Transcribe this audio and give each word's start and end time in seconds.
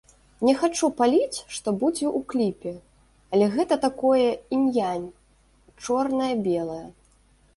Не 0.47 0.53
хачу 0.59 0.87
паліць, 1.01 1.37
што 1.57 1.69
будзе 1.81 2.05
ў 2.11 2.19
кліпе, 2.31 2.71
але 3.37 3.45
гэта 3.55 3.75
такое 3.85 4.25
інь-янь, 4.57 5.07
чорнае-белае. 5.85 6.83